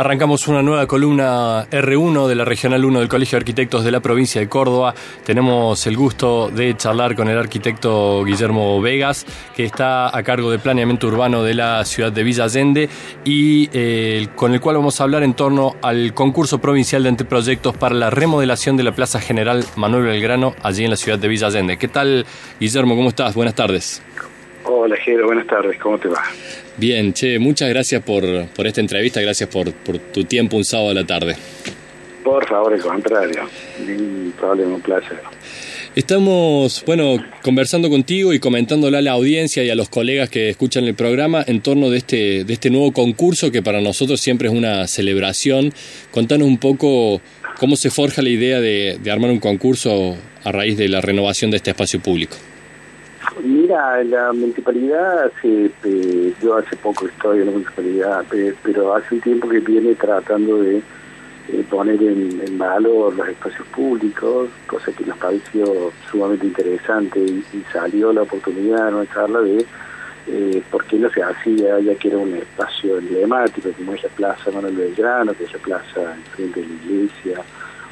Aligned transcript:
Arrancamos 0.00 0.48
una 0.48 0.62
nueva 0.62 0.86
columna 0.86 1.68
R1 1.68 2.26
de 2.26 2.34
la 2.34 2.46
Regional 2.46 2.82
1 2.86 3.00
del 3.00 3.08
Colegio 3.10 3.36
de 3.36 3.40
Arquitectos 3.40 3.84
de 3.84 3.90
la 3.90 4.00
provincia 4.00 4.40
de 4.40 4.48
Córdoba. 4.48 4.94
Tenemos 5.26 5.86
el 5.86 5.94
gusto 5.94 6.48
de 6.48 6.74
charlar 6.74 7.14
con 7.14 7.28
el 7.28 7.36
arquitecto 7.36 8.24
Guillermo 8.24 8.80
Vegas, 8.80 9.26
que 9.54 9.66
está 9.66 10.16
a 10.16 10.22
cargo 10.22 10.50
de 10.50 10.58
planeamiento 10.58 11.06
urbano 11.06 11.42
de 11.42 11.52
la 11.52 11.84
ciudad 11.84 12.10
de 12.10 12.22
Villa 12.22 12.44
Allende 12.44 12.88
y 13.26 13.68
eh, 13.74 14.28
con 14.36 14.54
el 14.54 14.60
cual 14.62 14.76
vamos 14.76 14.98
a 14.98 15.04
hablar 15.04 15.22
en 15.22 15.34
torno 15.34 15.76
al 15.82 16.14
concurso 16.14 16.62
provincial 16.62 17.02
de 17.02 17.10
anteproyectos 17.10 17.76
para 17.76 17.94
la 17.94 18.08
remodelación 18.08 18.78
de 18.78 18.84
la 18.84 18.94
Plaza 18.94 19.20
General 19.20 19.62
Manuel 19.76 20.04
Belgrano, 20.04 20.54
allí 20.62 20.82
en 20.82 20.88
la 20.92 20.96
ciudad 20.96 21.18
de 21.18 21.28
Villa 21.28 21.48
Allende. 21.48 21.76
¿Qué 21.76 21.88
tal, 21.88 22.24
Guillermo? 22.58 22.96
¿Cómo 22.96 23.10
estás? 23.10 23.34
Buenas 23.34 23.54
tardes. 23.54 24.00
Hola, 24.72 24.96
Jero, 25.04 25.26
buenas 25.26 25.48
tardes, 25.48 25.76
¿cómo 25.80 25.98
te 25.98 26.06
va? 26.06 26.22
Bien, 26.76 27.12
che, 27.12 27.40
muchas 27.40 27.68
gracias 27.68 28.04
por, 28.04 28.24
por 28.50 28.68
esta 28.68 28.80
entrevista, 28.80 29.20
gracias 29.20 29.48
por, 29.48 29.72
por 29.72 29.98
tu 29.98 30.22
tiempo 30.22 30.56
un 30.56 30.64
sábado 30.64 30.90
a 30.90 30.94
la 30.94 31.04
tarde. 31.04 31.34
Por 32.22 32.46
favor, 32.46 32.72
al 32.72 32.80
contrario, 32.80 33.48
problema, 34.38 34.76
un 34.76 34.80
placer. 34.80 35.18
Estamos, 35.96 36.84
bueno, 36.86 37.16
conversando 37.42 37.90
contigo 37.90 38.32
y 38.32 38.38
comentándole 38.38 38.98
a 38.98 39.02
la 39.02 39.10
audiencia 39.10 39.64
y 39.64 39.70
a 39.70 39.74
los 39.74 39.88
colegas 39.88 40.30
que 40.30 40.50
escuchan 40.50 40.84
el 40.84 40.94
programa 40.94 41.42
en 41.44 41.62
torno 41.62 41.90
de 41.90 41.98
este, 41.98 42.44
de 42.44 42.52
este 42.52 42.70
nuevo 42.70 42.92
concurso 42.92 43.50
que 43.50 43.62
para 43.62 43.80
nosotros 43.80 44.20
siempre 44.20 44.46
es 44.46 44.54
una 44.54 44.86
celebración. 44.86 45.72
Contanos 46.12 46.46
un 46.46 46.58
poco 46.58 47.20
cómo 47.58 47.74
se 47.74 47.90
forja 47.90 48.22
la 48.22 48.28
idea 48.28 48.60
de, 48.60 49.00
de 49.02 49.10
armar 49.10 49.32
un 49.32 49.40
concurso 49.40 50.16
a 50.44 50.52
raíz 50.52 50.76
de 50.76 50.88
la 50.88 51.00
renovación 51.00 51.50
de 51.50 51.56
este 51.56 51.70
espacio 51.70 51.98
público. 51.98 52.36
La 53.70 54.32
municipalidad, 54.32 55.30
yo 56.42 56.56
hace 56.56 56.76
poco 56.78 57.06
estoy 57.06 57.38
en 57.38 57.46
la 57.46 57.52
municipalidad, 57.52 58.24
pero 58.64 58.96
hace 58.96 59.14
un 59.14 59.20
tiempo 59.20 59.48
que 59.48 59.60
viene 59.60 59.94
tratando 59.94 60.60
de 60.60 60.78
eh, 60.78 61.64
poner 61.70 62.02
en, 62.02 62.58
valor 62.58 63.14
los 63.14 63.28
espacios 63.28 63.64
públicos, 63.68 64.48
cosa 64.66 64.90
que 64.90 65.04
nos 65.04 65.16
pareció 65.18 65.92
sumamente 66.10 66.46
interesante 66.46 67.20
y, 67.20 67.44
salió 67.72 68.12
la 68.12 68.22
oportunidad 68.22 68.88
en 68.88 68.94
una 68.94 69.14
charla 69.14 69.40
de 69.42 69.64
eh, 70.26 70.62
por 70.72 70.84
qué 70.86 70.98
no 70.98 71.08
se 71.10 71.22
hacía, 71.22 71.78
ya 71.78 71.94
que 71.94 72.08
era 72.08 72.18
un 72.18 72.34
espacio 72.34 72.98
emblemático, 72.98 73.70
como 73.70 73.94
es 73.94 74.02
la 74.02 74.08
Plaza 74.08 74.50
Manuel 74.50 74.74
Belgrano, 74.74 75.32
que 75.32 75.44
es 75.44 75.52
la 75.52 75.60
plaza 75.60 76.16
enfrente 76.16 76.60
de 76.60 76.66
la 76.66 76.74
iglesia, 76.74 77.40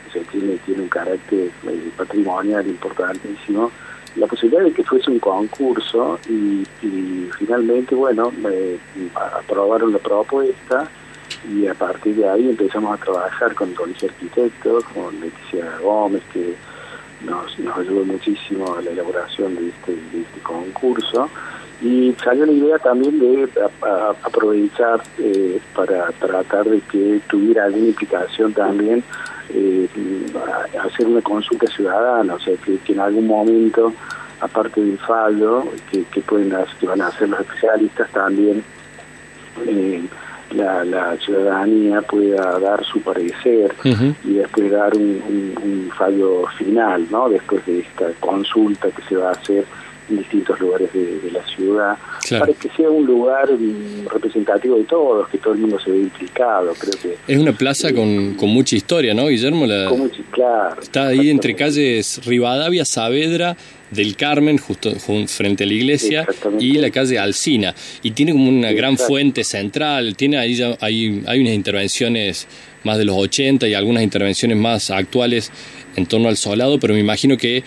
o 0.09 0.13
sea, 0.13 0.23
tiene, 0.33 0.57
tiene 0.67 0.83
un 0.83 0.89
carácter 0.89 1.53
eh, 1.69 1.91
patrimonial 1.97 2.67
importantísimo 2.67 3.71
la 4.17 4.27
posibilidad 4.27 4.65
de 4.65 4.73
que 4.73 4.85
fuese 4.85 5.11
un 5.11 5.19
concurso 5.19 6.19
y, 6.29 6.65
finalmente, 7.39 7.95
bueno, 7.95 8.33
aprobaron 9.39 9.93
la 9.93 9.99
propuesta 9.99 10.89
y 11.49 11.67
a 11.67 11.75
partir 11.75 12.17
de 12.17 12.29
ahí 12.29 12.49
empezamos 12.51 12.99
a 12.99 13.05
trabajar 13.05 13.55
con 13.55 13.71
el 13.71 13.75
Colegio 13.75 14.09
de 14.09 14.15
Arquitectos, 14.15 14.85
con 14.95 15.21
Leticia 15.21 15.79
Gómez, 15.83 16.23
que 16.33 16.55
nos, 17.25 17.59
ayudó 17.77 18.05
muchísimo 18.05 18.75
a 18.77 18.83
la 18.83 18.91
elaboración 18.91 19.55
de 19.55 19.69
este, 19.69 19.93
este 19.93 20.41
concurso. 20.43 21.29
Y 21.81 22.13
salió 22.25 22.45
la 22.45 22.53
idea 22.53 22.79
también 22.81 23.21
de 23.21 23.49
aprovechar 24.25 25.01
eh, 25.19 25.61
para 25.77 26.09
tratar 26.13 26.65
de 26.65 26.81
que 26.81 27.21
tuviera 27.29 27.67
alguna 27.67 27.87
implicación 27.87 28.53
también 28.53 29.05
eh, 29.51 29.89
hacer 30.83 31.07
una 31.07 31.23
consulta 31.23 31.67
ciudadana, 31.69 32.35
o 32.35 32.41
sea, 32.41 32.55
que, 32.57 32.79
en 32.93 33.01
algún 33.01 33.27
momento, 33.27 33.93
aparte 34.41 34.81
del 34.81 34.99
fallo, 34.99 35.65
que, 35.91 36.05
que, 36.05 36.21
pueden 36.21 36.55
que 36.79 36.87
van 36.87 37.01
a 37.01 37.09
hacer 37.09 37.29
los 37.29 37.41
especialistas 37.41 38.11
también, 38.11 38.63
eh, 39.67 40.03
la, 40.53 41.17
ciudadanía 41.19 42.01
pueda 42.03 42.59
dar 42.59 42.85
su 42.85 43.01
parecer 43.03 43.75
y 44.25 44.35
después 44.35 44.71
dar 44.71 44.95
un, 44.97 45.55
un, 45.63 45.91
fallo 45.97 46.47
final, 46.57 47.07
¿no? 47.11 47.29
Después 47.29 47.65
de 47.67 47.81
esta 47.81 48.07
consulta 48.21 48.89
que 48.91 49.03
se 49.03 49.17
va 49.17 49.31
a 49.31 49.33
hacer 49.33 49.65
en 50.11 50.19
distintos 50.19 50.59
lugares 50.61 50.93
de, 50.93 51.31
la 51.31 51.45
ciudad, 51.47 51.97
para 52.39 52.53
que 52.53 52.69
sea 52.77 52.91
un 52.91 53.07
lugar 53.07 53.49
representativo 54.11 54.77
de 54.77 54.85
todos, 54.85 55.29
que 55.29 55.39
todo 55.39 55.55
el 55.55 55.61
mundo 55.61 55.79
se 55.81 55.91
vea 55.91 56.01
implicado. 56.01 56.73
Creo 56.79 56.93
que 57.03 57.33
es 57.33 57.39
una 57.39 57.53
plaza 57.53 57.93
con, 57.93 58.35
con, 58.35 58.49
mucha 58.49 58.77
historia, 58.77 59.15
¿no, 59.15 59.27
Guillermo? 59.29 59.67
La, 59.67 59.91
claro, 60.31 60.81
está 60.81 61.09
ahí 61.09 61.31
entre 61.31 61.55
calles 61.55 62.21
Rivadavia, 62.25 62.85
Saavedra, 62.85 63.57
del 63.91 64.17
Carmen, 64.17 64.59
justo 64.59 64.91
frente 65.27 65.65
a 65.65 65.67
la 65.67 65.73
iglesia, 65.73 66.27
y 66.59 66.75
la 66.75 66.91
calle 66.91 67.19
Alcina. 67.19 67.75
Y 68.03 68.11
tiene 68.13 68.33
como 68.33 68.49
una 68.49 68.73
gran 68.73 68.99
fuente 68.99 69.45
central, 69.45 70.17
tiene 70.17 70.39
ahí 70.39 70.61
hay, 70.81 71.23
hay 71.27 71.41
unas 71.41 71.55
intervenciones 71.55 72.47
más 72.85 72.99
de 72.99 73.05
los 73.05 73.17
80 73.17 73.67
y 73.69 73.75
algunas 73.75 74.03
intervenciones 74.03 74.57
más 74.57 74.91
actuales 74.91 75.51
en 75.97 76.07
torno 76.07 76.29
al 76.29 76.37
solado, 76.37 76.79
pero 76.79 76.95
me 76.95 77.01
imagino 77.01 77.37
que 77.37 77.63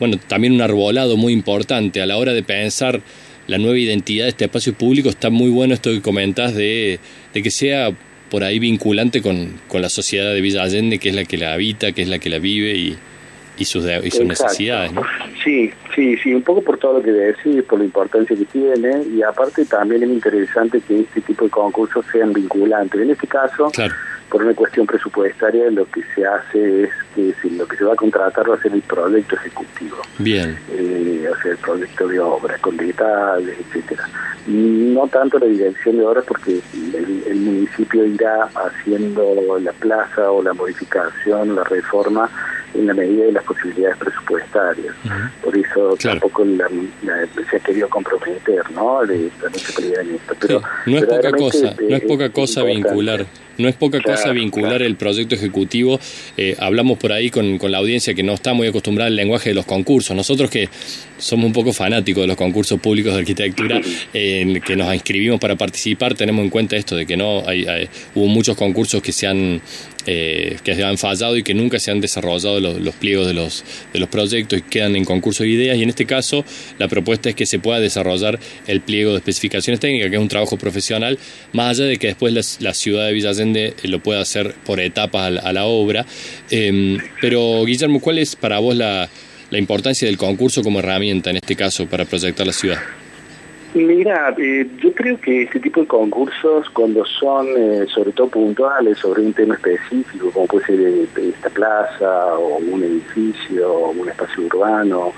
bueno, 0.00 0.18
también 0.26 0.54
un 0.54 0.62
arbolado 0.62 1.16
muy 1.16 1.32
importante 1.32 2.02
a 2.02 2.06
la 2.06 2.16
hora 2.16 2.32
de 2.32 2.42
pensar 2.42 3.00
la 3.46 3.58
nueva 3.58 3.78
identidad 3.78 4.24
de 4.24 4.30
este 4.30 4.46
espacio 4.46 4.72
público. 4.72 5.10
Está 5.10 5.30
muy 5.30 5.50
bueno 5.50 5.74
esto 5.74 5.90
que 5.90 6.00
comentás 6.00 6.54
de, 6.54 6.98
que 7.32 7.50
sea 7.50 7.90
por 8.30 8.42
ahí 8.42 8.58
vinculante 8.58 9.22
con, 9.22 9.60
con, 9.68 9.82
la 9.82 9.90
sociedad 9.90 10.32
de 10.32 10.40
Villa 10.40 10.62
Allende, 10.62 10.98
que 10.98 11.10
es 11.10 11.14
la 11.14 11.24
que 11.24 11.36
la 11.36 11.52
habita, 11.52 11.92
que 11.92 12.02
es 12.02 12.08
la 12.08 12.18
que 12.18 12.30
la 12.30 12.38
vive 12.38 12.74
y, 12.74 12.96
y 13.58 13.64
sus, 13.64 13.84
y 14.02 14.10
sus 14.10 14.24
necesidades. 14.24 14.92
¿no? 14.92 15.02
Sí, 15.44 15.70
sí, 15.94 16.16
sí, 16.22 16.32
un 16.32 16.42
poco 16.42 16.62
por 16.62 16.78
todo 16.78 16.98
lo 16.98 17.02
que 17.02 17.10
decís, 17.10 17.62
por 17.64 17.80
la 17.80 17.84
importancia 17.84 18.36
que 18.36 18.44
tiene 18.46 19.02
y 19.14 19.22
aparte 19.22 19.64
también 19.66 20.04
es 20.04 20.08
interesante 20.08 20.80
que 20.80 21.00
este 21.00 21.20
tipo 21.20 21.44
de 21.44 21.50
concursos 21.50 22.06
sean 22.10 22.32
vinculantes. 22.32 23.00
En 23.00 23.10
este 23.10 23.26
caso, 23.26 23.68
claro 23.70 23.94
por 24.30 24.44
una 24.44 24.54
cuestión 24.54 24.86
presupuestaria 24.86 25.70
lo 25.70 25.84
que 25.86 26.02
se 26.14 26.24
hace 26.24 26.84
es 26.84 26.90
que 27.14 27.34
si 27.42 27.50
lo 27.50 27.66
que 27.66 27.76
se 27.76 27.84
va 27.84 27.92
a 27.92 27.96
contratar 27.96 28.48
va 28.48 28.54
a 28.54 28.62
ser 28.62 28.72
el 28.72 28.82
proyecto 28.82 29.34
ejecutivo. 29.34 29.96
Bien. 30.18 30.56
Eh, 30.70 31.28
o 31.30 31.42
sea, 31.42 31.50
el 31.50 31.58
proyecto 31.58 32.06
de 32.06 32.20
obras 32.20 32.60
con 32.60 32.76
detalles, 32.76 33.58
etcétera. 33.58 34.08
No 34.46 35.06
tanto 35.08 35.38
la 35.38 35.46
dirección 35.46 35.98
de 35.98 36.04
obras 36.04 36.24
porque 36.26 36.60
el, 36.94 37.36
municipio 37.40 38.06
irá 38.06 38.48
haciendo 38.54 39.58
la 39.60 39.72
plaza 39.72 40.30
o 40.30 40.42
la 40.42 40.52
modificación, 40.52 41.56
la 41.56 41.64
reforma 41.64 42.30
en 42.74 42.86
la 42.86 42.94
medida 42.94 43.24
de 43.24 43.32
las 43.32 43.44
posibilidades 43.44 43.98
presupuestarias. 43.98 44.94
Por 45.42 45.56
eso 45.56 45.96
tampoco 46.00 46.44
la, 46.44 46.68
se 47.50 47.56
ha 47.56 47.60
querido 47.60 47.88
comprometer, 47.88 48.70
¿no? 48.72 49.04
De 49.04 49.30
la 49.42 49.48
municipalidad. 49.48 50.02
Pero, 50.40 50.62
no 50.86 50.96
es 50.96 51.04
poca 51.04 51.32
cosa, 51.32 51.74
no 51.88 51.96
es 51.96 52.02
poca 52.04 52.30
cosa 52.30 52.62
vincular 52.62 53.26
no 53.60 53.68
es 53.68 53.76
poca 53.76 54.00
cosa 54.00 54.32
vincular 54.32 54.82
el 54.82 54.96
proyecto 54.96 55.34
ejecutivo. 55.34 56.00
Eh, 56.36 56.56
hablamos 56.58 56.98
por 56.98 57.12
ahí 57.12 57.30
con, 57.30 57.58
con, 57.58 57.70
la 57.70 57.78
audiencia 57.78 58.14
que 58.14 58.22
no 58.22 58.34
está 58.34 58.52
muy 58.52 58.66
acostumbrada 58.66 59.08
al 59.08 59.16
lenguaje 59.16 59.50
de 59.50 59.54
los 59.54 59.66
concursos. 59.66 60.16
Nosotros 60.16 60.50
que 60.50 60.68
somos 61.18 61.46
un 61.46 61.52
poco 61.52 61.72
fanáticos 61.72 62.22
de 62.22 62.26
los 62.26 62.36
concursos 62.36 62.80
públicos 62.80 63.12
de 63.12 63.20
arquitectura, 63.20 63.80
en 64.12 64.60
que 64.60 64.76
nos 64.76 64.92
inscribimos 64.92 65.38
para 65.38 65.56
participar, 65.56 66.14
tenemos 66.14 66.42
en 66.42 66.50
cuenta 66.50 66.76
esto 66.76 66.96
de 66.96 67.06
que 67.06 67.16
no 67.16 67.46
hay, 67.46 67.66
hubo 68.14 68.26
muchos 68.26 68.56
concursos 68.56 69.02
que 69.02 69.12
se 69.12 69.26
han 69.26 69.60
eh, 70.06 70.56
que 70.64 70.72
han 70.82 70.96
fallado 70.96 71.36
y 71.36 71.42
que 71.42 71.52
nunca 71.52 71.78
se 71.78 71.90
han 71.90 72.00
desarrollado 72.00 72.58
los, 72.58 72.94
pliegos 72.94 73.26
de 73.26 73.34
los, 73.34 73.64
de 73.92 73.98
los 73.98 74.08
proyectos 74.08 74.58
y 74.58 74.62
quedan 74.62 74.96
en 74.96 75.04
concurso 75.04 75.42
de 75.42 75.50
ideas. 75.50 75.76
Y 75.76 75.82
en 75.82 75.90
este 75.90 76.06
caso, 76.06 76.44
la 76.78 76.88
propuesta 76.88 77.28
es 77.28 77.34
que 77.34 77.44
se 77.44 77.58
pueda 77.58 77.80
desarrollar 77.80 78.40
el 78.66 78.80
pliego 78.80 79.10
de 79.10 79.18
especificaciones 79.18 79.78
técnicas, 79.78 80.08
que 80.08 80.16
es 80.16 80.22
un 80.22 80.28
trabajo 80.28 80.56
profesional, 80.56 81.18
más 81.52 81.78
allá 81.78 81.86
de 81.86 81.98
que 81.98 82.06
después 82.08 82.58
la, 82.60 82.72
ciudad 82.72 83.06
de 83.06 83.12
Villa 83.12 83.34
Allende 83.50 83.74
lo 83.84 84.00
pueda 84.00 84.20
hacer 84.20 84.54
por 84.64 84.80
etapas 84.80 85.38
a 85.42 85.52
la, 85.52 85.64
obra. 85.64 86.06
Em, 86.50 86.98
pero, 87.20 87.64
Guillermo, 87.64 88.00
¿cuál 88.00 88.18
es 88.18 88.36
para 88.36 88.58
vos 88.58 88.74
la 88.74 89.08
la 89.50 89.58
importancia 89.58 90.06
del 90.06 90.16
concurso 90.16 90.62
como 90.62 90.78
herramienta 90.78 91.30
en 91.30 91.36
este 91.36 91.56
caso 91.56 91.86
para 91.86 92.04
proyectar 92.04 92.46
la 92.46 92.52
ciudad? 92.52 92.78
Mira, 93.72 94.34
eh, 94.36 94.66
yo 94.82 94.92
creo 94.92 95.20
que 95.20 95.42
este 95.42 95.60
tipo 95.60 95.82
de 95.82 95.86
concursos, 95.86 96.68
cuando 96.70 97.04
son 97.04 97.46
eh, 97.56 97.86
sobre 97.94 98.10
todo 98.10 98.28
puntuales 98.28 98.98
sobre 98.98 99.22
un 99.22 99.32
tema 99.32 99.54
específico, 99.54 100.32
como 100.32 100.46
puede 100.46 100.66
ser 100.66 100.80
eh, 100.80 101.06
esta 101.16 101.50
plaza 101.50 102.34
o 102.36 102.56
un 102.56 102.82
edificio 102.82 103.72
o 103.72 103.90
un 103.90 104.08
espacio 104.08 104.42
urbano 104.44 105.12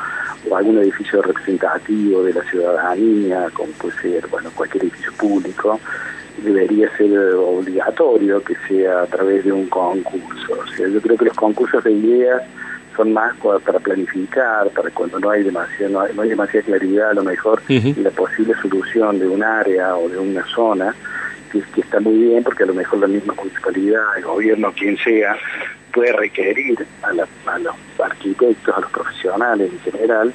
o 0.51 0.57
algún 0.57 0.77
edificio 0.79 1.23
representativo 1.23 2.23
de 2.25 2.35
la 2.35 2.43
ciudadanía, 2.51 3.49
como 3.55 3.73
puede 3.73 3.97
ser 4.03 4.27
bueno 4.27 4.51
cualquier 4.55 4.85
edificio 4.85 5.13
público, 5.15 5.81
debería 6.43 6.95
ser 6.97 7.17
obligatorio 7.35 8.43
que 8.43 8.55
sea 8.69 9.03
a 9.03 9.07
través 9.07 9.45
de 9.45 9.53
un 9.53 9.67
concurso. 9.67 10.59
O 10.61 10.67
sea, 10.77 10.89
yo 10.89 11.01
creo 11.01 11.17
que 11.17 11.27
los 11.27 11.37
concursos 11.37 11.83
de 11.85 11.93
ideas 11.93 12.43
son 12.97 13.13
más 13.13 13.35
para 13.65 13.79
planificar, 13.79 14.69
para 14.71 14.91
cuando 14.91 15.19
no 15.19 15.31
hay 15.31 15.43
demasiada, 15.43 16.09
no 16.15 16.23
hay, 16.23 16.29
demasiada 16.29 16.67
claridad 16.67 17.11
a 17.11 17.15
lo 17.15 17.25
mejor 17.25 17.63
la 17.69 18.11
posible 18.11 18.55
solución 18.61 19.19
de 19.19 19.27
un 19.27 19.43
área 19.43 19.97
o 19.97 20.09
de 20.09 20.19
una 20.19 20.45
zona, 20.47 20.95
que, 21.51 21.63
que, 21.75 21.81
está 21.81 22.01
muy 22.01 22.19
bien 22.19 22.45
porque 22.45 22.65
a 22.65 22.67
lo 22.67 22.75
mejor 22.75 23.01
la 23.01 23.07
misma 23.07 23.35
municipalidad, 23.35 24.03
el 24.19 24.25
gobierno, 24.25 24.73
quien 24.77 24.99
sea, 24.99 25.37
puede 25.93 26.13
requerir 26.13 26.87
a, 27.03 27.13
los 27.13 27.29
arquitectos, 27.99 28.77
a 28.77 28.81
los 28.81 28.91
profesionales 28.91 29.71
en 29.73 29.93
general, 29.93 30.33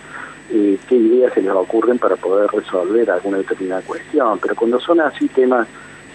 eh, 0.50 0.78
qué 0.88 0.96
ideas 0.96 1.34
se 1.34 1.42
les 1.42 1.52
ocurren 1.52 2.00
para 2.00 2.16
poder 2.16 2.50
resolver 2.52 3.10
alguna 3.12 3.40
determinada 3.40 3.82
cuestión. 3.82 4.40
Pero 4.40 4.56
cuando 4.56 4.80
son 4.80 5.02
así 5.02 5.28
temas 5.28 5.68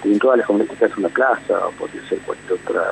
en 0.05 0.61
este 0.61 0.77
caso 0.77 0.95
una 0.99 1.09
plaza, 1.09 1.67
o 1.67 1.71
podría 1.73 2.07
ser 2.09 2.19
cualquier 2.21 2.53
otra 2.53 2.83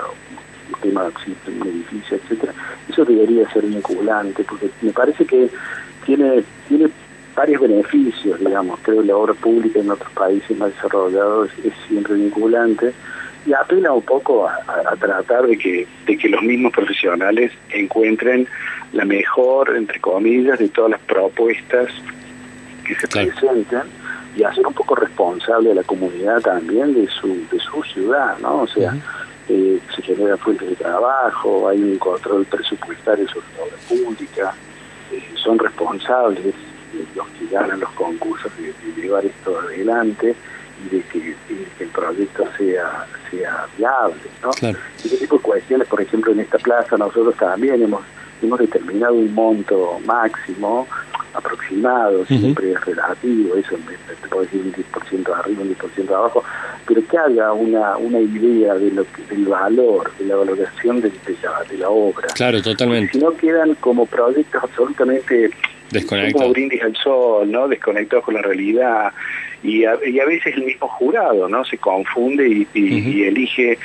un 0.73 0.81
tema, 0.81 1.03
un 1.05 1.69
edificio, 1.69 2.17
etcétera, 2.17 2.55
eso 2.89 3.05
debería 3.05 3.51
ser 3.51 3.67
vinculante, 3.67 4.45
porque 4.45 4.71
me 4.83 4.93
parece 4.93 5.25
que 5.25 5.51
tiene, 6.05 6.45
tiene 6.69 6.89
varios 7.35 7.61
beneficios, 7.61 8.39
digamos, 8.39 8.79
creo 8.83 9.01
que 9.01 9.09
la 9.09 9.17
obra 9.17 9.35
pública 9.35 9.81
en 9.81 9.91
otros 9.91 10.11
países 10.13 10.57
más 10.57 10.73
desarrollados 10.75 11.51
es, 11.65 11.73
siempre 11.89 12.15
vinculante 12.15 12.93
y 13.47 13.53
apela 13.53 13.93
un 13.93 14.03
poco 14.03 14.47
a, 14.49 14.97
tratar 14.97 15.47
de 15.47 15.57
que, 15.57 15.87
de 16.07 16.17
que 16.17 16.29
los 16.29 16.43
mismos 16.43 16.73
profesionales 16.73 17.53
encuentren 17.71 18.47
la 18.93 19.05
mejor, 19.05 19.75
entre 19.77 19.99
comillas, 20.01 20.59
de 20.59 20.69
todas 20.69 20.93
las 20.93 21.01
propuestas 21.01 21.89
que 22.85 22.95
se 22.97 23.09
presenten 23.09 24.00
y 24.37 24.45
hacer 24.45 24.67
un 24.67 24.75
poco 24.75 24.95
responsable 24.95 25.73
a 25.73 25.75
la 25.75 25.83
comunidad 25.83 26.41
también 26.41 26.95
de 26.95 27.09
su, 27.09 27.47
de 27.51 27.59
su 27.59 27.83
ciudad, 27.83 28.39
¿no? 28.39 28.63
O 28.63 28.67
sea, 28.67 28.95
eh, 29.49 29.81
se 29.95 30.03
generan 30.03 30.39
fuentes 30.39 30.69
de 30.69 30.77
trabajo, 30.77 31.69
hay 31.69 31.83
un 31.83 31.99
control 31.99 32.45
presupuestario 32.47 33.29
sobre 33.29 33.47
la 33.57 33.65
obra 33.65 33.77
pública, 33.89 34.55
eh, 35.13 35.23
son 35.43 35.59
responsables 35.59 36.55
los 37.15 37.27
que 37.29 37.47
ganan 37.47 37.81
los 37.81 37.91
concursos 37.91 38.53
de, 38.57 38.75
llevar 39.01 39.25
esto 39.25 39.59
adelante 39.61 40.35
y 40.85 40.97
de 40.97 41.03
que, 41.03 41.37
el 41.81 41.89
proyecto 41.89 42.45
sea 42.59 43.07
sea 43.31 43.67
viable, 43.77 44.23
¿no? 44.43 44.51
Y 44.63 45.07
ese 45.07 45.17
tipo 45.17 45.37
de 45.37 45.43
cuestiones, 45.43 45.89
por 45.89 46.01
ejemplo, 46.01 46.33
en 46.33 46.41
esta 46.41 46.59
plaza 46.59 46.97
nosotros 46.97 47.35
también 47.37 47.83
hemos 47.83 48.03
hemos 48.43 48.59
determinado 48.59 49.15
un 49.15 49.35
monto 49.35 50.01
máximo 50.05 50.87
aproximado, 51.35 52.25
siempre 52.27 52.73
es 52.73 52.85
relativo, 52.85 53.57
eso 53.57 53.77
te 54.23 54.29
puedo 54.29 54.43
decir 54.43 54.63
un 54.63 54.73
10% 54.73 55.39
arriba, 55.39 55.63
un 55.63 55.77
10% 55.77 56.09
abajo, 56.15 56.45
pero 56.87 57.07
que 57.07 57.19
haga 57.19 57.53
una, 57.53 57.97
una 57.97 58.21
idea 58.21 58.75
de 58.75 58.91
lo 58.91 59.07
del 59.29 59.45
valor, 59.47 60.11
de 60.19 60.27
la 60.27 60.37
valoración 60.37 61.01
de, 61.01 61.13
la, 61.79 61.89
obra. 61.89 62.29
Claro, 62.35 62.63
totalmente. 62.63 63.13
si 63.13 63.19
no 63.19 63.33
quedan 63.37 63.75
como 63.77 64.07
proyectos 64.07 64.63
absolutamente 64.63 65.51
desconectados. 65.91 66.35
Como 66.35 66.53
brindis 66.53 66.83
al 66.83 66.97
sol, 66.97 67.51
¿no? 67.51 67.69
Desconectados 67.69 68.25
con 68.25 68.35
la 68.35 68.43
realidad. 68.43 69.13
Y 69.63 69.85
a, 69.85 69.99
y 70.07 70.19
a 70.19 70.25
veces 70.25 70.55
el 70.57 70.65
mismo 70.65 70.89
jurado, 70.89 71.49
¿no? 71.49 71.65
Se 71.65 71.77
confunde 71.77 72.67
y 72.75 73.23
elige 73.25 73.79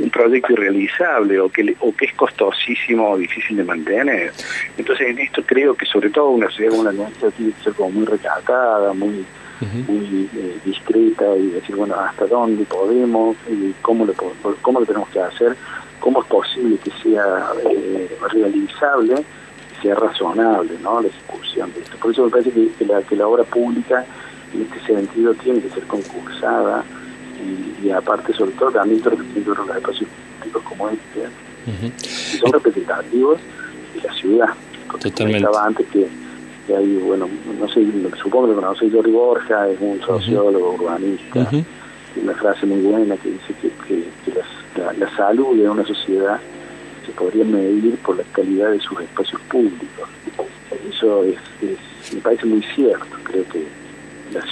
un 0.00 0.10
proyecto 0.10 0.52
irrealizable 0.52 1.38
o 1.38 1.48
que, 1.48 1.76
o 1.80 1.94
que 1.94 2.06
es 2.06 2.14
costosísimo 2.14 3.10
o 3.10 3.18
difícil 3.18 3.56
de 3.56 3.64
mantener. 3.64 4.32
Entonces 4.76 5.08
en 5.08 5.18
esto 5.18 5.42
creo 5.44 5.74
que 5.74 5.86
sobre 5.86 6.10
todo 6.10 6.30
una 6.30 6.48
sociedad 6.48 6.70
como 6.72 6.84
la 6.84 6.92
nuestra 6.92 7.30
tiene 7.30 7.52
que 7.52 7.62
ser 7.62 7.74
como 7.74 7.90
muy 7.90 8.06
recatada, 8.06 8.92
muy 8.92 9.24
muy 9.60 10.28
eh, 10.34 10.58
discreta 10.64 11.36
y 11.36 11.48
decir, 11.48 11.76
bueno, 11.76 11.94
hasta 11.94 12.26
dónde 12.26 12.64
podemos, 12.64 13.36
y 13.46 13.74
cómo 13.82 14.06
lo, 14.06 14.14
cómo 14.62 14.80
lo 14.80 14.86
tenemos 14.86 15.08
que 15.10 15.20
hacer, 15.20 15.54
cómo 16.00 16.22
es 16.22 16.28
posible 16.28 16.78
que 16.78 16.90
sea 17.02 17.44
eh, 17.70 18.10
realizable, 18.32 19.16
que 19.16 19.82
sea 19.82 19.94
razonable 19.96 20.72
¿no? 20.82 21.02
la 21.02 21.08
ejecución 21.08 21.72
de 21.74 21.80
esto. 21.80 21.96
Por 21.98 22.12
eso 22.12 22.24
me 22.24 22.30
parece 22.30 22.50
que, 22.50 22.86
la, 22.86 23.02
que 23.02 23.16
la 23.16 23.26
obra 23.26 23.44
pública 23.44 24.04
en 24.54 24.62
este 24.62 24.94
sentido 24.94 25.34
tiene 25.34 25.60
que 25.60 25.68
ser 25.68 25.84
concursada 25.84 26.82
y, 27.82 27.90
aparte 27.90 28.32
sobre 28.34 28.52
todo 28.52 28.70
también 28.70 29.02
los 29.04 29.76
espacios 29.76 30.08
públicos 30.38 30.62
como 30.64 30.88
este, 30.88 32.38
son 32.38 32.52
representativos 32.52 33.38
de 33.94 34.02
la 34.02 34.14
ciudad. 34.14 34.48
Totalmente. 35.00 35.48
antes 35.62 35.86
que, 35.88 36.08
que, 36.66 36.76
hay, 36.76 36.96
bueno, 36.96 37.28
no 37.58 37.68
sé, 37.68 37.86
supongo 38.20 38.48
que 38.48 38.54
lo 38.54 38.60
conocéis, 38.60 38.92
Jordi 38.92 39.12
Borja, 39.12 39.68
es 39.68 39.80
un 39.80 40.00
sociólogo, 40.00 40.74
urbanista, 40.74 41.48
tiene 41.48 41.66
una 42.22 42.34
frase 42.34 42.66
muy 42.66 42.80
buena 42.82 43.16
que 43.16 43.30
dice 43.30 43.54
que, 43.62 43.70
que, 43.86 44.40
la, 44.98 45.16
salud 45.16 45.56
de 45.56 45.68
una 45.68 45.86
sociedad 45.86 46.40
se 47.06 47.12
podría 47.12 47.44
medir 47.44 47.96
por 47.98 48.16
la 48.16 48.24
calidad 48.32 48.72
de 48.72 48.80
sus 48.80 49.00
espacios 49.00 49.40
públicos. 49.42 50.08
Eso 50.88 51.24
es, 51.24 51.38
es 51.62 52.12
me 52.14 52.20
parece 52.20 52.46
muy 52.46 52.62
cierto, 52.74 53.06
creo 53.24 53.44
que 53.48 53.79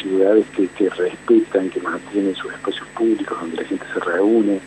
ciudades 0.01 0.47
que, 0.57 0.67
que 0.69 0.89
respetan, 0.91 1.71
que 1.71 1.81
mantienen 1.81 2.35
sus 2.35 2.53
espacios 2.53 2.87
públicos 2.89 3.39
donde 3.41 3.57
la 3.57 3.65
gente 3.65 3.85
se 3.93 4.01
reúne, 4.01 4.61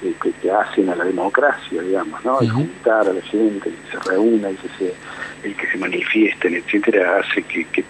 que, 0.00 0.32
que, 0.32 0.50
hacen 0.50 0.88
a 0.90 0.94
la 0.94 1.04
democracia, 1.04 1.82
digamos, 1.82 2.24
¿no? 2.24 2.40
El 2.40 2.50
juntar 2.50 3.08
a 3.08 3.12
la 3.12 3.22
gente, 3.22 3.70
que 3.70 3.90
se 3.90 4.10
reúna, 4.10 4.50
y 4.50 4.54
que 4.56 4.68
se, 4.78 4.94
el 5.42 5.56
que 5.56 5.66
se 5.66 5.78
manifiesten, 5.78 6.54
etcétera, 6.54 7.20
hace 7.20 7.42
que, 7.42 7.64
que, 7.66 7.84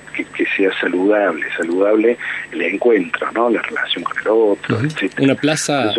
sea 0.57 0.71
saludable, 0.81 1.47
saludable 1.57 2.17
el 2.53 2.63
encuentro, 2.63 3.31
¿no? 3.33 3.51
La 3.51 3.63
relación 3.63 4.05
con 4.05 4.19
el 4.19 4.29
otro, 4.29 4.81
etcétera. 4.81 5.23
Una 5.23 5.35
plaza, 5.35 5.93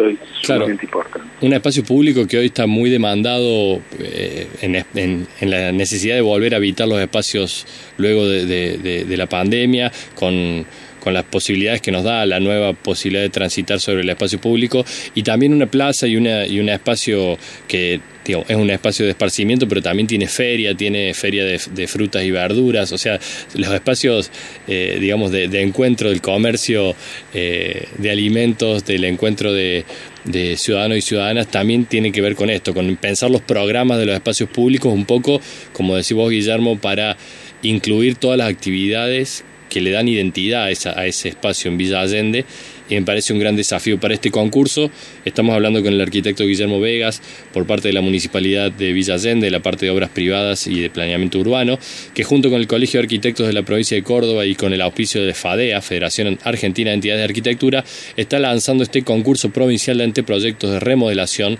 claro, 0.43 0.69
importante. 0.69 1.27
un 1.41 1.53
espacio 1.53 1.83
público 1.83 2.25
que 2.27 2.37
hoy 2.37 2.47
está 2.47 2.67
muy 2.67 2.89
demandado 2.89 3.81
eh, 3.99 4.47
en, 4.61 4.75
en, 4.95 5.27
en, 5.39 5.49
la 5.49 5.71
necesidad 5.71 6.15
de 6.15 6.21
volver 6.21 6.53
a 6.53 6.57
habitar 6.57 6.87
los 6.87 6.99
espacios 6.99 7.65
luego 7.97 8.27
de, 8.27 8.45
de, 8.45 9.05
de 9.05 9.17
la 9.17 9.27
pandemia, 9.27 9.91
con 10.15 10.65
con 11.07 11.13
las 11.13 11.23
posibilidades 11.23 11.81
que 11.81 11.89
nos 11.89 12.03
da 12.03 12.25
la 12.25 12.41
nueva 12.41 12.73
posibilidad 12.73 13.23
de 13.23 13.29
transitar 13.29 13.79
sobre 13.79 14.01
el 14.01 14.09
espacio 14.09 14.41
público 14.41 14.83
y 15.15 15.23
también 15.23 15.53
una 15.53 15.65
plaza 15.65 16.05
y 16.05 16.17
una 16.17 16.45
y 16.45 16.59
un 16.59 16.67
espacio 16.67 17.37
que 17.65 18.01
es 18.25 18.57
un 18.57 18.69
espacio 18.69 19.05
de 19.05 19.11
esparcimiento, 19.11 19.69
pero 19.69 19.81
también 19.81 20.05
tiene 20.05 20.27
feria, 20.27 20.75
tiene 20.75 21.13
feria 21.13 21.45
de, 21.45 21.87
frutas 21.87 22.25
y 22.25 22.31
verduras, 22.31 22.91
o 22.91 22.97
sea, 22.97 23.21
los 23.55 23.71
espacios, 23.71 24.29
eh, 24.67 24.97
digamos, 24.99 25.31
de, 25.31 25.45
encuentro 25.61 26.09
del 26.09 26.19
comercio 26.19 26.93
eh, 27.33 27.87
de 27.97 28.11
alimentos, 28.11 28.83
del 28.83 29.05
encuentro 29.05 29.53
de, 29.53 29.85
de 30.25 30.57
ciudadanos 30.57 30.97
y 30.97 31.01
ciudadanas, 31.03 31.47
también 31.47 31.85
tiene 31.85 32.11
que 32.11 32.19
ver 32.19 32.35
con 32.35 32.49
esto, 32.49 32.73
con 32.73 32.93
pensar 32.97 33.31
los 33.31 33.39
programas 33.39 33.97
de 33.97 34.07
los 34.07 34.15
espacios 34.15 34.49
públicos 34.49 34.93
un 34.93 35.05
poco, 35.05 35.39
como 35.71 35.95
decís 35.95 36.11
vos, 36.11 36.29
Guillermo, 36.29 36.77
para 36.77 37.15
incluir 37.61 38.15
todas 38.15 38.37
las 38.37 38.49
actividades 38.49 39.45
que 39.69 39.81
le 39.81 39.91
dan 39.91 40.07
identidad 40.07 40.65
a, 40.65 40.71
ese 40.71 41.29
espacio 41.29 41.71
en 41.71 41.77
Villa 41.77 42.01
Allende 42.01 42.45
y 42.89 42.95
me 42.95 43.01
parece 43.01 43.33
un 43.33 43.39
gran 43.39 43.55
desafío 43.55 43.99
para 43.99 44.13
este 44.13 44.31
concurso. 44.31 44.89
Estamos 45.25 45.53
hablando 45.53 45.83
con 45.83 45.93
el 45.93 46.01
arquitecto 46.01 46.45
Guillermo 46.45 46.79
Vegas 46.79 47.21
por 47.53 47.65
parte 47.65 47.89
de 47.89 47.93
la 47.93 48.01
Municipalidad 48.01 48.71
de 48.71 48.93
Villa 48.93 49.15
Allende, 49.15 49.49
la 49.51 49.61
parte 49.61 49.85
de 49.85 49.91
obras 49.91 50.09
privadas 50.09 50.67
y 50.67 50.79
de 50.79 50.89
planeamiento 50.89 51.39
urbano, 51.39 51.77
que 52.13 52.23
junto 52.23 52.49
con 52.49 52.59
el 52.59 52.67
Colegio 52.67 52.99
de 52.99 53.05
Arquitectos 53.05 53.47
de 53.47 53.53
la 53.53 53.63
provincia 53.63 53.95
de 53.95 54.03
Córdoba 54.03 54.45
y 54.45 54.55
con 54.55 54.73
el 54.73 54.81
auspicio 54.81 55.23
de 55.23 55.33
FADEA, 55.33 55.81
Federación 55.81 56.39
Argentina 56.43 56.91
de 56.91 56.95
Entidades 56.95 57.19
de 57.19 57.25
Arquitectura, 57.25 57.83
está 58.15 58.39
lanzando 58.39 58.83
este 58.83 59.03
concurso 59.03 59.49
provincial 59.49 59.97
de 59.97 60.05
anteproyectos 60.05 60.71
de 60.71 60.79
remodelación 60.79 61.57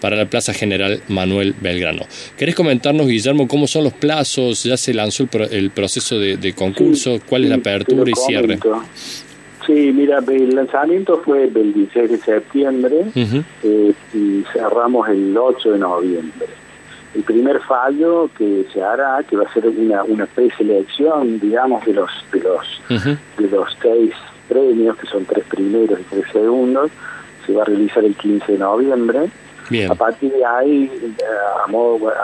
para 0.00 0.16
la 0.16 0.26
Plaza 0.26 0.52
General 0.52 1.00
Manuel 1.08 1.54
Belgrano. 1.60 2.02
¿Querés 2.36 2.54
comentarnos, 2.54 3.06
Guillermo, 3.06 3.48
cómo 3.48 3.66
son 3.66 3.84
los 3.84 3.92
plazos? 3.92 4.64
¿Ya 4.64 4.76
se 4.76 4.94
lanzó 4.94 5.28
el, 5.50 5.70
proceso 5.70 6.18
de, 6.18 6.52
concurso? 6.54 7.18
¿Cuál 7.28 7.44
es 7.44 7.50
la 7.50 7.56
apertura 7.56 8.10
y 8.10 8.14
cierre? 8.14 8.58
Sí, 9.66 9.92
mira, 9.92 10.18
el 10.28 10.54
lanzamiento 10.54 11.20
fue 11.24 11.44
el 11.44 11.72
16 11.74 12.10
de 12.10 12.18
septiembre 12.18 12.96
eh, 13.64 13.92
y 14.14 14.44
cerramos 14.52 15.08
el 15.08 15.36
8 15.36 15.72
de 15.72 15.78
noviembre. 15.78 16.46
El 17.16 17.22
primer 17.22 17.60
fallo 17.62 18.30
que 18.36 18.66
se 18.72 18.82
hará, 18.82 19.24
que 19.28 19.36
va 19.36 19.44
a 19.44 19.52
ser 19.52 19.66
una, 19.66 20.04
una 20.04 20.26
preselección, 20.26 21.40
digamos, 21.40 21.84
de 21.84 21.94
los 21.94 22.10
de 22.30 22.40
los 22.40 22.82
de 23.38 23.48
los 23.48 23.76
seis 23.80 24.12
premios, 24.48 24.96
que 24.98 25.06
son 25.06 25.24
tres 25.24 25.44
primeros 25.46 25.98
y 25.98 26.02
tres 26.04 26.24
segundos, 26.32 26.90
se 27.46 27.52
va 27.52 27.62
a 27.62 27.64
realizar 27.64 28.04
el 28.04 28.14
15 28.14 28.52
de 28.52 28.58
noviembre. 28.58 29.30
A 29.90 29.94
partir 29.94 30.32
de 30.32 30.44
ahí 30.44 30.90
eh, 31.02 31.24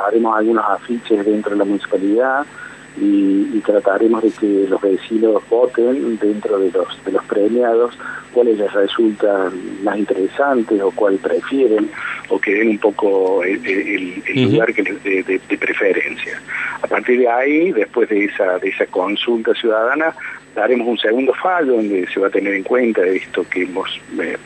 haremos 0.06 0.36
algunos 0.36 0.64
afiches 0.68 1.24
dentro 1.24 1.52
de 1.52 1.56
la 1.56 1.64
municipalidad, 1.64 2.46
y, 2.96 3.60
trataremos 3.64 4.22
de 4.22 4.30
que 4.30 4.66
los 4.68 4.80
vecinos 4.80 5.42
voten 5.48 6.18
dentro 6.18 6.58
de 6.58 6.70
los 6.72 7.04
de 7.04 7.12
los 7.12 7.24
premiados 7.24 7.96
cuáles 8.34 8.58
les 8.58 8.72
resultan 8.72 9.52
más 9.84 9.98
interesantes 9.98 10.80
o 10.80 10.90
cuál 10.90 11.16
prefieren 11.16 11.90
o 12.28 12.40
que 12.40 12.54
den 12.54 12.70
un 12.70 12.78
poco 12.78 13.44
el, 13.44 14.22
lugar 14.34 14.74
que 14.74 14.82
de, 14.82 15.22
de, 15.22 15.58
preferencia. 15.58 16.42
A 16.82 16.86
partir 16.86 17.20
de 17.20 17.28
ahí, 17.28 17.72
después 17.72 18.08
de 18.08 18.24
esa 18.24 18.58
de 18.58 18.68
esa 18.68 18.86
consulta 18.86 19.54
ciudadana, 19.54 20.14
daremos 20.54 20.88
un 20.88 20.98
segundo 20.98 21.32
fallo 21.34 21.76
donde 21.76 22.06
se 22.08 22.20
va 22.20 22.26
a 22.26 22.30
tener 22.30 22.54
en 22.54 22.64
cuenta 22.64 23.02
esto 23.06 23.46
que 23.48 23.62
hemos 23.62 23.88
eh, 24.20 24.36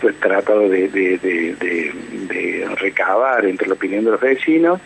pues, 0.00 0.16
tratado 0.20 0.68
de, 0.68 0.88
de, 0.88 1.18
de, 1.18 1.94
recabar 2.76 3.44
entre 3.44 3.68
la 3.68 3.74
opinión 3.74 4.04
de 4.04 4.12
los 4.12 4.20
vecinos 4.20 4.80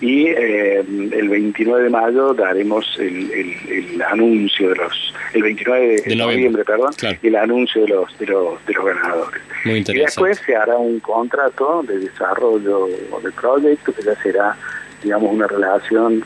y 0.00 0.26
eh, 0.26 0.78
el 0.78 1.28
29 1.28 1.84
de 1.84 1.90
mayo 1.90 2.34
daremos 2.34 2.86
el, 2.98 3.30
el, 3.32 4.02
anuncio 4.02 4.68
de 4.68 4.76
los 4.76 5.14
el 5.32 5.42
29 5.42 6.02
de, 6.02 6.16
noviembre, 6.16 6.64
perdón 6.64 6.92
el 7.22 7.36
anuncio 7.36 7.82
de 7.82 7.88
los 7.88 8.18
de 8.18 8.26
los, 8.26 8.64
de 8.66 8.74
los 8.74 8.84
ganadores. 8.84 9.42
Y 9.64 9.98
después 9.98 10.40
se 10.44 10.54
hará 10.54 10.76
un 10.76 11.00
contrato 11.00 11.82
de 11.82 11.98
desarrollo 11.98 12.88
del 13.22 13.32
proyecto 13.32 13.92
que 13.92 14.02
ya 14.02 14.14
será 14.22 14.56
digamos 15.02 15.32
una 15.32 15.46
relación 15.46 16.24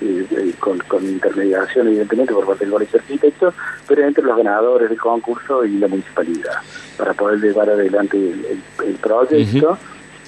eh, 0.00 0.54
con, 0.58 0.80
intermediación 1.04 1.88
evidentemente 1.88 2.32
por 2.32 2.46
parte 2.46 2.64
del 2.64 2.72
Colegio 2.72 2.98
de 2.98 3.04
Arquitectos, 3.04 3.54
pero 3.86 4.06
entre 4.06 4.24
los 4.24 4.36
ganadores 4.36 4.88
del 4.88 4.98
concurso 4.98 5.64
y 5.64 5.78
la 5.78 5.88
municipalidad, 5.88 6.58
para 6.96 7.12
poder 7.14 7.40
llevar 7.40 7.68
adelante 7.68 8.16
el, 8.16 8.94
proyecto 8.94 9.78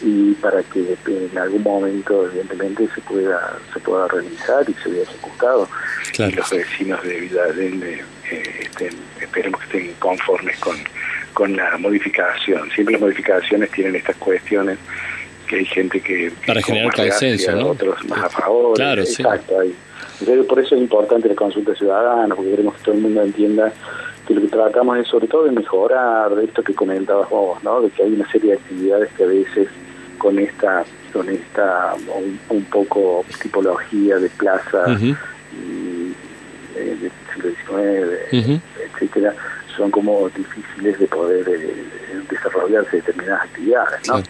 y 0.02 0.32
para 0.34 0.62
que 0.64 0.96
en 1.06 1.38
algún 1.38 1.62
momento 1.62 2.26
evidentemente 2.26 2.88
se 2.94 3.00
pueda 3.02 3.58
se 3.72 3.80
pueda 3.80 4.08
realizar 4.08 4.68
y 4.68 4.74
se 4.74 4.90
vea 4.90 5.02
ejecutado. 5.02 5.68
Y 6.18 6.32
los 6.32 6.50
vecinos 6.50 7.02
de 7.02 7.20
Villa 7.20 7.42
eh, 7.56 8.02
estén, 8.60 8.94
esperemos 9.20 9.60
que 9.60 9.78
estén 9.78 9.94
conformes 9.98 10.58
con, 10.58 10.76
con 11.32 11.56
la 11.56 11.78
modificación. 11.78 12.70
Siempre 12.70 12.92
las 12.92 13.00
modificaciones 13.00 13.70
tienen 13.70 13.96
estas 13.96 14.16
cuestiones 14.16 14.78
que 15.52 15.58
hay 15.58 15.64
gente 15.66 16.00
que... 16.00 16.32
Para 16.46 16.62
generar 16.62 16.94
consenso, 16.94 17.52
¿no? 17.52 17.68
Otros 17.68 18.02
más 18.06 18.24
a 18.24 18.28
favor. 18.30 18.74
Claro, 18.74 19.02
Exacto. 19.02 19.54
por 20.48 20.60
eso 20.60 20.74
es 20.74 20.80
importante 20.80 21.28
la 21.28 21.34
consulta 21.34 21.74
ciudadana, 21.74 22.34
porque 22.34 22.52
queremos 22.52 22.74
que 22.76 22.84
todo 22.84 22.94
el 22.94 23.02
mundo 23.02 23.22
entienda 23.22 23.70
que 24.26 24.32
lo 24.32 24.40
que 24.40 24.48
tratamos 24.48 24.96
es 24.96 25.08
sobre 25.08 25.26
todo 25.26 25.44
de 25.44 25.50
mejorar 25.50 26.32
esto 26.42 26.62
que 26.62 26.74
comentabas 26.74 27.28
vos, 27.28 27.62
¿no? 27.62 27.82
De 27.82 27.90
que 27.90 28.02
hay 28.02 28.14
una 28.14 28.30
serie 28.32 28.52
de 28.52 28.56
actividades 28.56 29.12
que 29.12 29.24
a 29.24 29.26
veces 29.26 29.68
con 30.16 30.38
esta 30.38 30.84
con 31.12 31.28
esta 31.28 31.94
un, 32.48 32.64
poco 32.64 33.22
tipología 33.42 34.16
de 34.16 34.30
plaza 34.30 34.86
y, 34.88 36.14
eh, 36.76 36.96
del 36.98 37.12
siglo 37.34 37.50
XIX, 38.30 38.64
etcétera, 38.94 39.34
son 39.76 39.90
como 39.90 40.30
difíciles 40.30 40.98
de 40.98 41.06
poder 41.08 41.46
eh, 41.46 41.84
desarrollarse 42.30 42.96
determinadas 42.96 43.42
actividades, 43.42 44.08
¿no? 44.08 44.22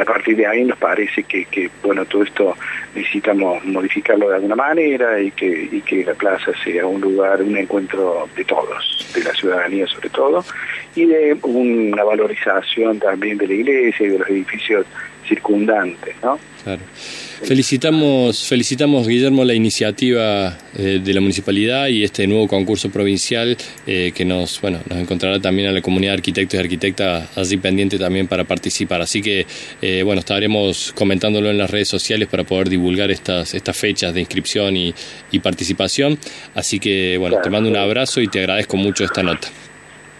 A 0.00 0.04
partir 0.04 0.36
de 0.36 0.46
ahí 0.46 0.64
nos 0.64 0.78
parece 0.78 1.22
que, 1.22 1.70
bueno 1.82 2.04
todo 2.04 2.22
esto 2.22 2.56
necesitamos 2.94 3.64
modificarlo 3.64 4.28
de 4.28 4.36
alguna 4.36 4.56
manera 4.56 5.20
y 5.20 5.30
que 5.30 6.04
la 6.04 6.14
plaza 6.14 6.52
sea 6.62 6.86
un 6.86 7.00
lugar, 7.00 7.42
un 7.42 7.56
encuentro 7.56 8.28
de 8.36 8.44
todos, 8.44 9.12
de 9.14 9.22
la 9.22 9.32
ciudadanía 9.32 9.86
sobre 9.86 10.10
todo, 10.10 10.44
y 10.94 11.06
de 11.06 11.36
una 11.42 12.04
valorización 12.04 12.98
también 12.98 13.38
de 13.38 13.46
la 13.46 13.54
iglesia 13.54 14.06
y 14.06 14.10
de 14.10 14.18
los 14.18 14.28
edificios 14.28 14.86
circundantes, 15.26 16.14
¿no? 16.22 16.38
Claro. 16.62 16.80
Felicitamos, 17.42 18.48
felicitamos 18.48 19.06
Guillermo 19.06 19.44
la 19.44 19.52
iniciativa 19.52 20.56
eh, 20.78 21.00
de 21.04 21.14
la 21.14 21.20
municipalidad 21.20 21.88
y 21.88 22.02
este 22.02 22.26
nuevo 22.26 22.48
concurso 22.48 22.88
provincial 22.88 23.54
eh, 23.86 24.12
que 24.14 24.24
nos, 24.24 24.60
bueno, 24.62 24.80
nos 24.88 24.98
encontrará 24.98 25.38
también 25.40 25.68
a 25.68 25.72
la 25.72 25.82
comunidad 25.82 26.12
de 26.12 26.18
arquitectos 26.18 26.54
y 26.54 26.62
arquitectas 26.62 27.36
así 27.36 27.58
pendiente 27.58 27.98
también 27.98 28.28
para 28.28 28.44
participar. 28.44 29.02
Así 29.02 29.20
que, 29.20 29.46
eh, 29.82 30.02
bueno, 30.02 30.20
estaremos 30.20 30.92
comentándolo 30.94 31.50
en 31.50 31.58
las 31.58 31.70
redes 31.70 31.88
sociales 31.88 32.28
para 32.28 32.44
poder 32.44 32.70
divulgar 32.70 33.10
estas, 33.10 33.52
estas 33.52 33.76
fechas 33.76 34.14
de 34.14 34.20
inscripción 34.20 34.76
y, 34.76 34.94
participación. 35.42 36.16
Así 36.54 36.78
que, 36.78 37.18
bueno, 37.18 37.38
te 37.42 37.50
mando 37.50 37.68
un 37.68 37.76
abrazo 37.76 38.20
y 38.20 38.28
te 38.28 38.38
agradezco 38.38 38.76
mucho 38.76 39.04
esta 39.04 39.22
nota. 39.22 39.48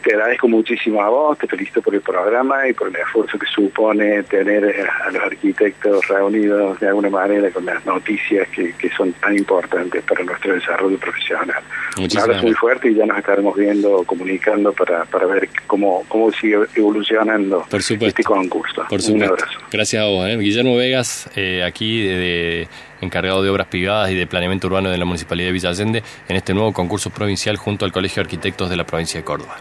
Te 0.04 0.12
agradezco 0.12 0.48
muchísimo 0.48 1.00
a 1.00 1.08
vos, 1.08 1.38
te 1.38 1.46
felicito 1.46 1.80
por 1.80 1.94
el 1.94 2.02
programa 2.02 2.68
y 2.68 2.74
por 2.74 2.88
el 2.88 2.96
esfuerzo 2.96 3.38
que 3.38 3.46
supone 3.46 4.22
tener 4.24 4.86
a 5.02 5.10
los 5.10 5.22
arquitectos 5.22 6.06
reunidos 6.08 6.78
de 6.78 6.88
alguna 6.88 7.08
manera 7.08 7.50
con 7.50 7.64
las 7.64 7.84
noticias 7.86 8.46
que, 8.50 8.74
son 8.94 9.14
tan 9.14 9.36
importantes 9.36 10.04
para 10.04 10.22
nuestro 10.22 10.54
desarrollo 10.54 10.98
profesional. 10.98 11.62
un 11.96 12.18
abrazo 12.18 12.42
muy 12.42 12.52
fuerte 12.52 12.90
y 12.90 12.94
ya 12.94 13.06
nos 13.06 13.16
estaremos 13.16 13.56
viendo, 13.56 14.04
comunicando 14.04 14.74
para, 14.74 15.06
para 15.06 15.26
ver 15.26 15.48
cómo, 15.66 16.04
cómo 16.06 16.30
sigue 16.32 16.58
evolucionando 16.74 17.66
este 17.72 18.22
concurso. 18.22 18.84
Por 18.88 19.00
Un 19.10 19.22
abrazo. 19.22 19.58
Gracias 19.72 20.02
a 20.02 20.06
vos. 20.06 20.28
¿eh? 20.28 20.36
Guillermo 20.36 20.76
Vegas, 20.76 21.30
eh, 21.34 21.64
aquí 21.64 22.06
de, 22.06 22.68
encargado 23.00 23.42
de 23.42 23.48
obras 23.48 23.68
privadas 23.68 24.10
y 24.10 24.14
de 24.14 24.26
planeamiento 24.26 24.66
urbano 24.66 24.90
de 24.90 24.98
la 24.98 25.06
Municipalidad 25.06 25.48
de 25.48 25.52
Villa 25.52 25.70
Allende, 25.70 26.02
en 26.28 26.36
este 26.36 26.52
nuevo 26.52 26.74
concurso 26.74 27.08
provincial 27.08 27.56
junto 27.56 27.86
al 27.86 27.92
Colegio 27.92 28.16
de 28.16 28.26
Arquitectos 28.26 28.68
de 28.68 28.76
la 28.76 28.84
provincia 28.84 29.18
de 29.18 29.24
Córdoba. 29.24 29.56